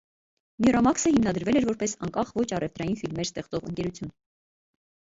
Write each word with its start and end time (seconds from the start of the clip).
Միրամաքսը 0.65 1.11
հիմնադրվել 1.17 1.59
էր 1.61 1.67
որպես 1.71 1.95
անկախ 2.09 2.35
ոչ 2.43 2.47
առևտրային 2.59 2.99
ֆիլմեր 3.05 3.31
ստեղծող 3.35 3.71
ընկերություն։ 3.75 4.15